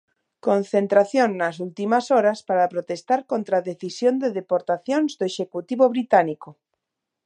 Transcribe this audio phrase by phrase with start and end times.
[0.47, 6.49] Concentración nas últimas horas para protestar contra a decisión de deportacións do Executivo británico.